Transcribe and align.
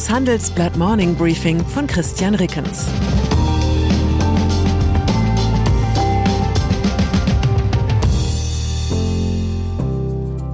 Das 0.00 0.08
Handelsblatt 0.08 0.78
Morning 0.78 1.14
Briefing 1.14 1.62
von 1.62 1.86
Christian 1.86 2.34
Rickens. 2.34 2.86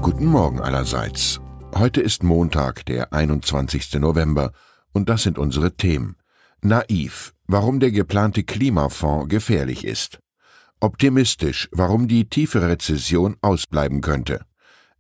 Guten 0.03 0.27
Morgen 0.27 0.61
allerseits. 0.61 1.39
Heute 1.77 2.01
ist 2.01 2.25
Montag, 2.25 2.87
der 2.87 3.13
21. 3.13 4.01
November, 4.01 4.51
und 4.93 5.09
das 5.09 5.23
sind 5.23 5.39
unsere 5.39 5.77
Themen. 5.77 6.17
Naiv, 6.61 7.33
warum 7.47 7.79
der 7.79 7.93
geplante 7.93 8.43
Klimafonds 8.43 9.29
gefährlich 9.29 9.85
ist. 9.85 10.19
Optimistisch, 10.81 11.69
warum 11.71 12.09
die 12.09 12.29
tiefe 12.29 12.63
Rezession 12.63 13.37
ausbleiben 13.43 14.01
könnte. 14.01 14.41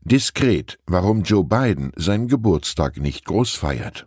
Diskret, 0.02 0.78
warum 0.86 1.22
Joe 1.22 1.42
Biden 1.42 1.90
seinen 1.96 2.28
Geburtstag 2.28 2.98
nicht 2.98 3.24
groß 3.24 3.56
feiert. 3.56 4.06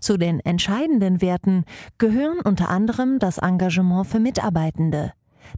Zu 0.00 0.16
den 0.16 0.40
entscheidenden 0.40 1.20
Werten 1.20 1.64
gehören 1.98 2.40
unter 2.40 2.68
anderem 2.68 3.18
das 3.18 3.38
Engagement 3.38 4.06
für 4.06 4.20
Mitarbeitende, 4.20 5.12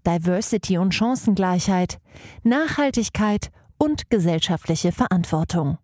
Diversity 0.07 0.79
und 0.79 0.95
Chancengleichheit, 0.95 1.99
Nachhaltigkeit 2.43 3.51
und 3.79 4.11
gesellschaftliche 4.11 4.93
Verantwortung. 4.93 5.79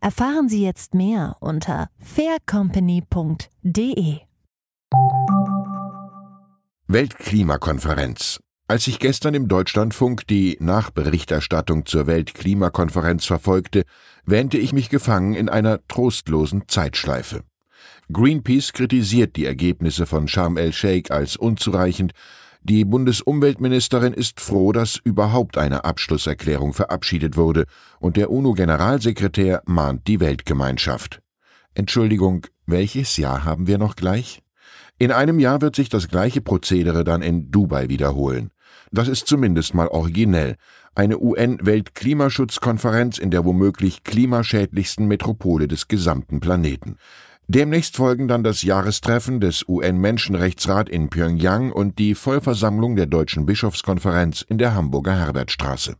Erfahren 0.00 0.48
Sie 0.48 0.62
jetzt 0.62 0.94
mehr 0.94 1.36
unter 1.40 1.88
faircompany.de. 1.98 4.20
Weltklimakonferenz. 6.86 8.38
Als 8.66 8.86
ich 8.86 8.98
gestern 8.98 9.34
im 9.34 9.48
Deutschlandfunk 9.48 10.26
die 10.26 10.56
Nachberichterstattung 10.60 11.84
zur 11.84 12.06
Weltklimakonferenz 12.06 13.26
verfolgte, 13.26 13.84
wähnte 14.24 14.56
ich 14.56 14.72
mich 14.72 14.88
gefangen 14.88 15.34
in 15.34 15.48
einer 15.48 15.86
trostlosen 15.86 16.66
Zeitschleife. 16.66 17.42
Greenpeace 18.12 18.72
kritisiert 18.72 19.36
die 19.36 19.46
Ergebnisse 19.46 20.06
von 20.06 20.28
Sharm 20.28 20.56
el-Sheikh 20.56 21.12
als 21.12 21.36
unzureichend. 21.36 22.12
Die 22.62 22.84
Bundesumweltministerin 22.84 24.12
ist 24.12 24.40
froh, 24.40 24.72
dass 24.72 24.96
überhaupt 24.96 25.58
eine 25.58 25.84
Abschlusserklärung 25.84 26.72
verabschiedet 26.72 27.36
wurde, 27.36 27.64
und 28.00 28.16
der 28.16 28.30
UNO-Generalsekretär 28.30 29.62
mahnt 29.66 30.06
die 30.06 30.20
Weltgemeinschaft. 30.20 31.20
Entschuldigung, 31.74 32.46
welches 32.66 33.16
Jahr 33.16 33.44
haben 33.44 33.66
wir 33.66 33.78
noch 33.78 33.96
gleich? 33.96 34.40
In 34.98 35.10
einem 35.10 35.40
Jahr 35.40 35.60
wird 35.60 35.76
sich 35.76 35.88
das 35.88 36.08
gleiche 36.08 36.40
Prozedere 36.40 37.04
dann 37.04 37.20
in 37.20 37.50
Dubai 37.50 37.88
wiederholen. 37.88 38.50
Das 38.92 39.08
ist 39.08 39.26
zumindest 39.26 39.74
mal 39.74 39.88
originell. 39.88 40.54
Eine 40.94 41.18
UN-Weltklimaschutzkonferenz 41.18 43.18
in 43.18 43.32
der 43.32 43.44
womöglich 43.44 44.04
klimaschädlichsten 44.04 45.06
Metropole 45.06 45.66
des 45.66 45.88
gesamten 45.88 46.38
Planeten. 46.38 46.96
Demnächst 47.46 47.96
folgen 47.96 48.26
dann 48.26 48.42
das 48.42 48.62
Jahrestreffen 48.62 49.38
des 49.38 49.68
UN-Menschenrechtsrat 49.68 50.88
in 50.88 51.10
Pyongyang 51.10 51.72
und 51.72 51.98
die 51.98 52.14
Vollversammlung 52.14 52.96
der 52.96 53.04
Deutschen 53.04 53.44
Bischofskonferenz 53.44 54.40
in 54.40 54.56
der 54.56 54.74
Hamburger 54.74 55.14
Herbertstraße. 55.14 55.96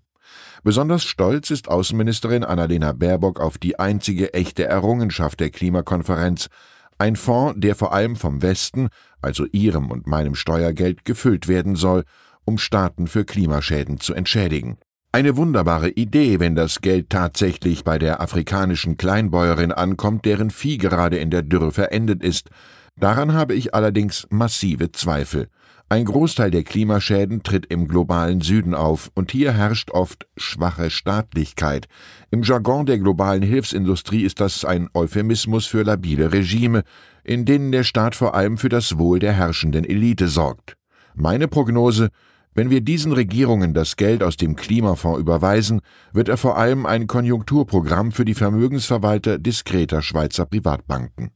Besonders 0.63 1.05
stolz 1.05 1.51
ist 1.51 1.69
Außenministerin 1.69 2.45
Annalena 2.45 2.93
Baerbock 2.93 3.41
auf 3.41 3.59
die 3.59 3.79
einzige 3.79 4.33
echte 4.33 4.65
Errungenschaft 4.65 5.39
der 5.39 5.51
Klimakonferenz, 5.51 6.49
ein 6.97 7.17
Fonds, 7.17 7.61
der 7.61 7.75
vor 7.75 7.93
allem 7.93 8.17
vom 8.17 8.41
Westen, 8.41 8.89
also 9.21 9.45
Ihrem 9.53 9.91
und 9.91 10.07
meinem 10.07 10.35
Steuergeld, 10.35 11.05
gefüllt 11.05 11.47
werden 11.47 11.77
soll, 11.77 12.05
um 12.47 12.57
Staaten 12.57 13.07
für 13.07 13.27
Klimaschäden 13.27 14.01
zu 14.01 14.15
entschädigen. 14.15 14.79
Eine 15.15 15.37
wunderbare 15.37 15.91
Idee, 15.91 16.41
wenn 16.41 16.57
das 16.57 16.81
Geld 16.81 17.09
tatsächlich 17.09 17.85
bei 17.85 18.01
der 18.01 18.21
afrikanischen 18.21 18.97
Kleinbäuerin 18.97 19.71
ankommt, 19.71 20.25
deren 20.25 20.51
Vieh 20.51 20.77
gerade 20.77 21.19
in 21.19 21.31
der 21.31 21.43
Dürre 21.43 21.71
verendet 21.71 22.21
ist. 22.21 22.51
Daran 22.99 23.33
habe 23.33 23.55
ich 23.55 23.77
allerdings 23.77 24.27
massive 24.31 24.91
Zweifel. 24.91 25.47
Ein 25.89 26.07
Großteil 26.07 26.51
der 26.51 26.65
Klimaschäden 26.65 27.45
tritt 27.45 27.67
im 27.67 27.87
globalen 27.87 28.41
Süden 28.41 28.75
auf, 28.75 29.13
und 29.15 29.31
hier 29.31 29.53
herrscht 29.53 29.93
oft 29.93 30.27
schwache 30.37 30.91
Staatlichkeit. 30.91 31.87
Im 32.33 32.43
Jargon 32.43 32.85
der 32.85 32.99
globalen 32.99 33.43
Hilfsindustrie 33.43 34.23
ist 34.23 34.41
das 34.41 34.65
ein 34.65 34.89
Euphemismus 34.95 35.65
für 35.67 35.85
labile 35.85 36.33
Regime, 36.33 36.83
in 37.23 37.45
denen 37.45 37.71
der 37.71 37.85
Staat 37.85 38.17
vor 38.17 38.35
allem 38.35 38.59
für 38.59 38.69
das 38.69 38.99
Wohl 38.99 39.21
der 39.21 39.35
herrschenden 39.35 39.85
Elite 39.85 40.27
sorgt. 40.27 40.77
Meine 41.15 41.47
Prognose 41.47 42.11
wenn 42.55 42.71
wir 42.71 42.81
diesen 42.81 43.13
Regierungen 43.13 43.75
das 43.75 43.97
Geld 43.97 44.23
aus 44.23 44.37
dem 44.37 44.55
Klimafonds 44.55 45.21
überweisen, 45.21 45.81
wird 46.13 46.29
er 46.29 46.37
vor 46.37 46.57
allem 46.57 46.87
ein 46.87 47.09
Konjunkturprogramm 47.09 48.13
für 48.13 48.25
die 48.25 48.35
Vermögensverwalter 48.35 49.39
diskreter 49.39 50.03
Schweizer 50.03 50.47
Privatbanken. 50.47 51.33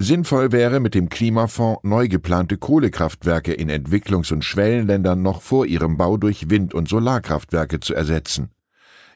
Sinnvoll 0.00 0.50
wäre 0.50 0.80
mit 0.80 0.94
dem 0.94 1.08
Klimafonds 1.08 1.84
neu 1.84 2.08
geplante 2.08 2.56
Kohlekraftwerke 2.56 3.52
in 3.52 3.70
Entwicklungs- 3.70 4.32
und 4.32 4.44
Schwellenländern 4.44 5.22
noch 5.22 5.40
vor 5.40 5.66
ihrem 5.66 5.96
Bau 5.96 6.16
durch 6.16 6.50
Wind- 6.50 6.74
und 6.74 6.88
Solarkraftwerke 6.88 7.78
zu 7.78 7.94
ersetzen. 7.94 8.50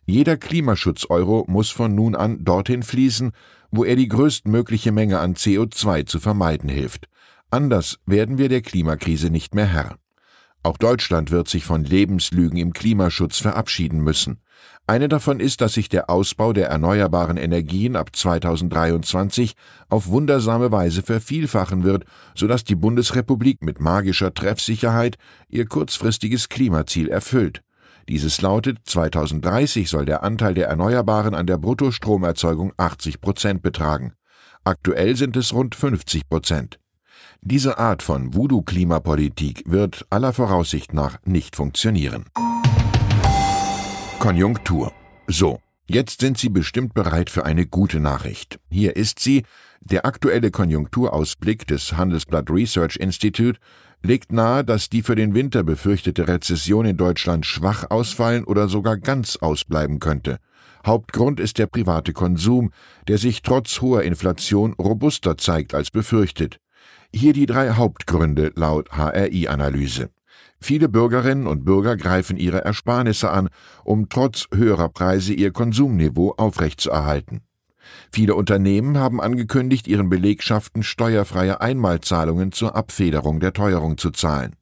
Jeder 0.06 0.36
Klimaschutz-Euro 0.36 1.44
muss 1.48 1.70
von 1.70 1.94
nun 1.94 2.14
an 2.14 2.44
dorthin 2.44 2.84
fließen, 2.84 3.32
wo 3.72 3.84
er 3.84 3.96
die 3.96 4.08
größtmögliche 4.08 4.92
Menge 4.92 5.18
an 5.18 5.34
CO2 5.34 6.06
zu 6.06 6.20
vermeiden 6.20 6.70
hilft. 6.70 7.08
Anders 7.50 7.98
werden 8.06 8.38
wir 8.38 8.48
der 8.48 8.62
Klimakrise 8.62 9.30
nicht 9.30 9.54
mehr 9.54 9.66
Herr. 9.66 9.96
Auch 10.62 10.76
Deutschland 10.76 11.30
wird 11.30 11.48
sich 11.48 11.64
von 11.64 11.84
Lebenslügen 11.84 12.58
im 12.58 12.72
Klimaschutz 12.72 13.38
verabschieden 13.38 14.00
müssen. 14.00 14.40
Eine 14.86 15.08
davon 15.08 15.38
ist, 15.38 15.60
dass 15.60 15.74
sich 15.74 15.88
der 15.88 16.08
Ausbau 16.08 16.52
der 16.52 16.68
erneuerbaren 16.68 17.36
Energien 17.36 17.94
ab 17.94 18.16
2023 18.16 19.52
auf 19.88 20.08
wundersame 20.08 20.72
Weise 20.72 21.02
vervielfachen 21.02 21.84
wird, 21.84 22.04
sodass 22.34 22.64
die 22.64 22.74
Bundesrepublik 22.74 23.62
mit 23.62 23.80
magischer 23.80 24.32
Treffsicherheit 24.32 25.16
ihr 25.48 25.66
kurzfristiges 25.66 26.48
Klimaziel 26.48 27.08
erfüllt. 27.08 27.62
Dieses 28.08 28.40
lautet, 28.40 28.78
2030 28.84 29.90
soll 29.90 30.06
der 30.06 30.22
Anteil 30.22 30.54
der 30.54 30.68
Erneuerbaren 30.68 31.34
an 31.34 31.46
der 31.46 31.58
Bruttostromerzeugung 31.58 32.72
80 32.78 33.20
Prozent 33.20 33.62
betragen. 33.62 34.14
Aktuell 34.64 35.14
sind 35.16 35.36
es 35.36 35.52
rund 35.52 35.74
50 35.74 36.28
Prozent. 36.28 36.80
Diese 37.40 37.78
Art 37.78 38.02
von 38.02 38.34
Voodoo-Klimapolitik 38.34 39.62
wird 39.66 40.04
aller 40.10 40.32
Voraussicht 40.32 40.92
nach 40.92 41.18
nicht 41.24 41.54
funktionieren. 41.54 42.26
Konjunktur. 44.18 44.92
So, 45.28 45.60
jetzt 45.86 46.20
sind 46.20 46.36
Sie 46.36 46.48
bestimmt 46.48 46.94
bereit 46.94 47.30
für 47.30 47.46
eine 47.46 47.66
gute 47.66 48.00
Nachricht. 48.00 48.58
Hier 48.70 48.96
ist 48.96 49.20
sie. 49.20 49.44
Der 49.80 50.04
aktuelle 50.04 50.50
Konjunkturausblick 50.50 51.66
des 51.66 51.96
Handelsblatt 51.96 52.50
Research 52.50 52.96
Institute 52.96 53.60
legt 54.02 54.32
nahe, 54.32 54.64
dass 54.64 54.90
die 54.90 55.02
für 55.02 55.14
den 55.14 55.34
Winter 55.34 55.62
befürchtete 55.62 56.26
Rezession 56.26 56.86
in 56.86 56.96
Deutschland 56.96 57.46
schwach 57.46 57.88
ausfallen 57.88 58.44
oder 58.44 58.68
sogar 58.68 58.96
ganz 58.96 59.36
ausbleiben 59.36 60.00
könnte. 60.00 60.38
Hauptgrund 60.84 61.38
ist 61.38 61.58
der 61.58 61.66
private 61.66 62.12
Konsum, 62.12 62.72
der 63.06 63.18
sich 63.18 63.42
trotz 63.42 63.80
hoher 63.80 64.02
Inflation 64.02 64.72
robuster 64.74 65.36
zeigt 65.36 65.74
als 65.74 65.90
befürchtet. 65.90 66.58
Hier 67.14 67.32
die 67.32 67.46
drei 67.46 67.70
Hauptgründe 67.70 68.52
laut 68.54 68.90
HRI-Analyse. 68.92 70.10
Viele 70.60 70.88
Bürgerinnen 70.88 71.46
und 71.46 71.64
Bürger 71.64 71.96
greifen 71.96 72.36
ihre 72.36 72.64
Ersparnisse 72.64 73.30
an, 73.30 73.48
um 73.84 74.08
trotz 74.08 74.46
höherer 74.52 74.88
Preise 74.88 75.32
ihr 75.32 75.52
Konsumniveau 75.52 76.34
aufrechtzuerhalten. 76.36 77.42
Viele 78.12 78.34
Unternehmen 78.34 78.98
haben 78.98 79.20
angekündigt, 79.20 79.86
ihren 79.86 80.10
Belegschaften 80.10 80.82
steuerfreie 80.82 81.60
Einmalzahlungen 81.60 82.52
zur 82.52 82.76
Abfederung 82.76 83.40
der 83.40 83.52
Teuerung 83.52 83.96
zu 83.96 84.10
zahlen. 84.10 84.56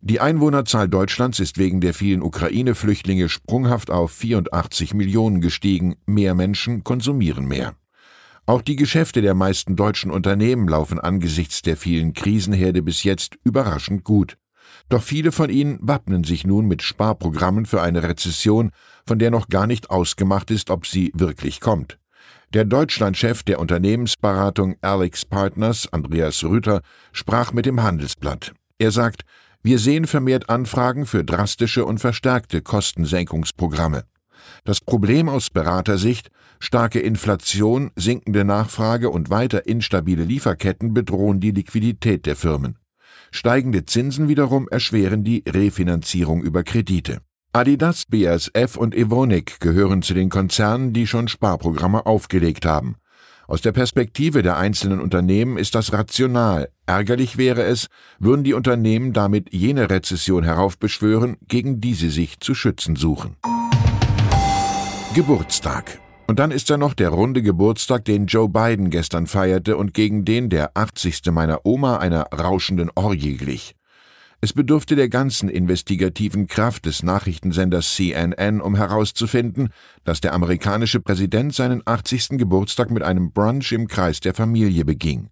Die 0.00 0.20
Einwohnerzahl 0.20 0.88
Deutschlands 0.88 1.38
ist 1.38 1.58
wegen 1.58 1.80
der 1.80 1.94
vielen 1.94 2.22
Ukraine-Flüchtlinge 2.22 3.28
sprunghaft 3.28 3.90
auf 3.90 4.10
84 4.12 4.94
Millionen 4.94 5.40
gestiegen. 5.40 5.94
Mehr 6.06 6.34
Menschen 6.34 6.82
konsumieren 6.82 7.46
mehr. 7.46 7.74
Auch 8.44 8.60
die 8.60 8.76
Geschäfte 8.76 9.22
der 9.22 9.34
meisten 9.34 9.76
deutschen 9.76 10.10
Unternehmen 10.10 10.66
laufen 10.66 10.98
angesichts 10.98 11.62
der 11.62 11.76
vielen 11.76 12.12
Krisenherde 12.12 12.82
bis 12.82 13.04
jetzt 13.04 13.36
überraschend 13.44 14.02
gut. 14.02 14.36
Doch 14.88 15.02
viele 15.02 15.30
von 15.30 15.48
ihnen 15.48 15.78
wappnen 15.80 16.24
sich 16.24 16.44
nun 16.44 16.66
mit 16.66 16.82
Sparprogrammen 16.82 17.66
für 17.66 17.82
eine 17.82 18.02
Rezession, 18.02 18.72
von 19.06 19.18
der 19.18 19.30
noch 19.30 19.48
gar 19.48 19.66
nicht 19.66 19.90
ausgemacht 19.90 20.50
ist, 20.50 20.70
ob 20.70 20.86
sie 20.86 21.12
wirklich 21.14 21.60
kommt. 21.60 21.98
Der 22.52 22.64
Deutschlandchef 22.64 23.44
der 23.44 23.60
Unternehmensberatung 23.60 24.76
Alex 24.80 25.24
Partners, 25.24 25.90
Andreas 25.92 26.42
Rüther, 26.44 26.82
sprach 27.12 27.52
mit 27.52 27.64
dem 27.64 27.82
Handelsblatt. 27.82 28.52
Er 28.78 28.90
sagt, 28.90 29.22
wir 29.62 29.78
sehen 29.78 30.06
vermehrt 30.06 30.50
Anfragen 30.50 31.06
für 31.06 31.24
drastische 31.24 31.84
und 31.84 31.98
verstärkte 31.98 32.60
Kostensenkungsprogramme. 32.60 34.04
Das 34.64 34.80
Problem 34.80 35.28
aus 35.28 35.50
Beratersicht, 35.50 36.30
starke 36.60 37.00
Inflation, 37.00 37.90
sinkende 37.96 38.44
Nachfrage 38.44 39.10
und 39.10 39.28
weiter 39.28 39.66
instabile 39.66 40.22
Lieferketten 40.22 40.94
bedrohen 40.94 41.40
die 41.40 41.50
Liquidität 41.50 42.26
der 42.26 42.36
Firmen. 42.36 42.78
Steigende 43.32 43.86
Zinsen 43.86 44.28
wiederum 44.28 44.68
erschweren 44.68 45.24
die 45.24 45.42
Refinanzierung 45.48 46.42
über 46.42 46.62
Kredite. 46.62 47.18
Adidas, 47.52 48.04
BASF 48.08 48.76
und 48.76 48.94
Evonik 48.94 49.58
gehören 49.58 50.00
zu 50.00 50.14
den 50.14 50.28
Konzernen, 50.28 50.92
die 50.92 51.08
schon 51.08 51.26
Sparprogramme 51.26 52.06
aufgelegt 52.06 52.64
haben. 52.64 52.94
Aus 53.48 53.62
der 53.62 53.72
Perspektive 53.72 54.42
der 54.42 54.58
einzelnen 54.58 55.00
Unternehmen 55.00 55.58
ist 55.58 55.74
das 55.74 55.92
rational. 55.92 56.68
Ärgerlich 56.86 57.36
wäre 57.36 57.64
es, 57.64 57.88
würden 58.20 58.44
die 58.44 58.54
Unternehmen 58.54 59.12
damit 59.12 59.52
jene 59.52 59.90
Rezession 59.90 60.44
heraufbeschwören, 60.44 61.36
gegen 61.48 61.80
die 61.80 61.94
sie 61.94 62.10
sich 62.10 62.38
zu 62.38 62.54
schützen 62.54 62.94
suchen. 62.94 63.36
Geburtstag. 65.14 66.00
Und 66.26 66.38
dann 66.38 66.50
ist 66.50 66.70
da 66.70 66.78
noch 66.78 66.94
der 66.94 67.10
runde 67.10 67.42
Geburtstag, 67.42 68.06
den 68.06 68.24
Joe 68.24 68.48
Biden 68.48 68.88
gestern 68.88 69.26
feierte 69.26 69.76
und 69.76 69.92
gegen 69.92 70.24
den 70.24 70.48
der 70.48 70.74
80. 70.74 71.26
meiner 71.32 71.66
Oma 71.66 71.98
einer 71.98 72.28
rauschenden 72.32 72.90
Orgie 72.94 73.36
glich. 73.36 73.74
Es 74.40 74.54
bedurfte 74.54 74.96
der 74.96 75.10
ganzen 75.10 75.50
investigativen 75.50 76.46
Kraft 76.46 76.86
des 76.86 77.02
Nachrichtensenders 77.02 77.94
CNN, 77.94 78.62
um 78.62 78.74
herauszufinden, 78.74 79.68
dass 80.04 80.22
der 80.22 80.32
amerikanische 80.32 81.00
Präsident 81.00 81.54
seinen 81.54 81.82
80. 81.84 82.38
Geburtstag 82.38 82.90
mit 82.90 83.02
einem 83.02 83.32
Brunch 83.32 83.72
im 83.72 83.88
Kreis 83.88 84.20
der 84.20 84.32
Familie 84.32 84.86
beging. 84.86 85.28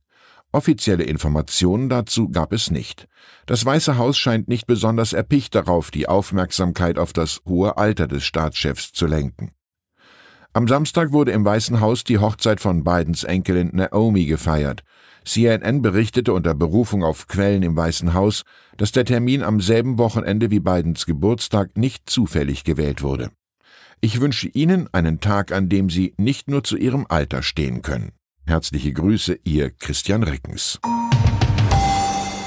Offizielle 0.53 1.05
Informationen 1.05 1.89
dazu 1.89 2.29
gab 2.29 2.53
es 2.53 2.71
nicht. 2.71 3.09
Das 3.47 3.65
Weiße 3.65 3.97
Haus 3.97 4.19
scheint 4.19 4.49
nicht 4.49 4.67
besonders 4.67 5.15
erpicht 5.15 5.55
darauf, 5.55 5.91
die 5.91 6.07
Aufmerksamkeit 6.07 6.99
auf 6.99 7.15
das 7.15 7.41
hohe 7.49 7.79
Alter 7.79 8.09
des 8.09 8.25
Staatschefs 8.25 8.93
zu 8.93 9.07
lenken. 9.07 9.53
Am 10.53 10.67
Samstag 10.67 11.13
wurde 11.13 11.31
im 11.31 11.45
Weißen 11.45 11.81
Haus 11.81 12.03
die 12.03 12.19
Hochzeit 12.19 12.61
von 12.61 12.83
Bidens 12.83 13.23
Enkelin 13.23 13.71
Naomi 13.73 14.27
gefeiert. 14.27 14.83
CNN 15.25 15.81
berichtete 15.81 16.33
unter 16.33 16.55
Berufung 16.55 17.05
auf 17.05 17.29
Quellen 17.29 17.63
im 17.63 17.77
Weißen 17.77 18.15
Haus, 18.15 18.43
dass 18.77 18.91
der 18.91 19.05
Termin 19.05 19.45
am 19.45 19.61
selben 19.61 19.97
Wochenende 19.97 20.51
wie 20.51 20.59
Bidens 20.59 21.07
Geburtstag 21.07 21.77
nicht 21.77 22.11
zufällig 22.11 22.65
gewählt 22.65 23.01
wurde. 23.03 23.31
Ich 24.01 24.21
wünsche 24.21 24.49
Ihnen 24.49 24.89
einen 24.93 25.21
Tag, 25.21 25.53
an 25.53 25.69
dem 25.69 25.89
Sie 25.89 26.15
nicht 26.17 26.49
nur 26.49 26.65
zu 26.65 26.77
Ihrem 26.77 27.07
Alter 27.09 27.45
stehen 27.45 27.83
können. 27.83 28.11
Herzliche 28.45 28.93
Grüße, 28.93 29.39
Ihr 29.45 29.71
Christian 29.71 30.25
Rickens. 30.25 30.81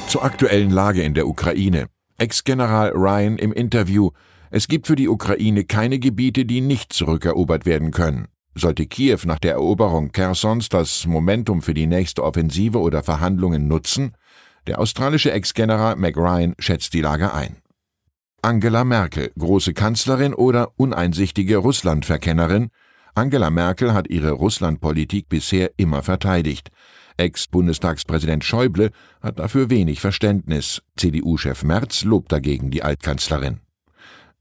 Zur 0.09 0.25
aktuellen 0.25 0.71
Lage 0.71 1.03
in 1.03 1.13
der 1.13 1.25
Ukraine. 1.25 1.87
Ex-General 2.17 2.91
Ryan 2.91 3.37
im 3.37 3.53
Interview. 3.53 4.09
Es 4.55 4.67
gibt 4.67 4.85
für 4.85 4.95
die 4.95 5.09
Ukraine 5.09 5.63
keine 5.63 5.97
Gebiete, 5.97 6.45
die 6.45 6.61
nicht 6.61 6.93
zurückerobert 6.93 7.65
werden 7.65 7.89
können. 7.89 8.27
Sollte 8.53 8.85
Kiew 8.85 9.17
nach 9.25 9.39
der 9.39 9.53
Eroberung 9.53 10.11
Chersons 10.11 10.69
das 10.69 11.07
Momentum 11.07 11.63
für 11.63 11.73
die 11.73 11.87
nächste 11.87 12.23
Offensive 12.23 12.79
oder 12.79 13.01
Verhandlungen 13.01 13.67
nutzen? 13.67 14.15
Der 14.67 14.77
australische 14.77 15.31
Ex-General 15.31 15.95
McRyan 15.95 16.53
schätzt 16.59 16.93
die 16.93 17.01
Lage 17.01 17.33
ein. 17.33 17.63
Angela 18.43 18.83
Merkel, 18.83 19.31
große 19.39 19.73
Kanzlerin 19.73 20.35
oder 20.35 20.73
uneinsichtige 20.77 21.57
Russlandverkennerin? 21.57 22.69
Angela 23.15 23.49
Merkel 23.49 23.95
hat 23.95 24.07
ihre 24.07 24.33
Russlandpolitik 24.33 25.29
bisher 25.29 25.71
immer 25.77 26.03
verteidigt. 26.03 26.69
Ex-Bundestagspräsident 27.17 28.43
Schäuble 28.43 28.91
hat 29.19 29.39
dafür 29.39 29.71
wenig 29.71 29.99
Verständnis. 29.99 30.83
CDU-Chef 30.95 31.63
Merz 31.63 32.03
lobt 32.03 32.31
dagegen 32.31 32.69
die 32.69 32.83
Altkanzlerin. 32.83 33.59